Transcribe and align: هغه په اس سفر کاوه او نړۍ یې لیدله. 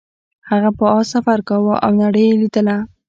هغه 0.49 0.69
په 0.77 0.85
اس 0.97 1.07
سفر 1.15 1.39
کاوه 1.47 1.75
او 1.85 1.91
نړۍ 2.03 2.23
یې 2.29 2.37
لیدله. 2.41 2.77